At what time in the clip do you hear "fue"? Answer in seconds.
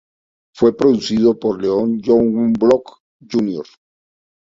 0.55-0.75